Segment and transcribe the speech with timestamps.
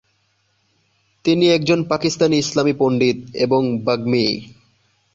[1.25, 4.25] তিনি একজন পাকিস্তানি ইসলামি পণ্ডিত এবং বাগ্মী।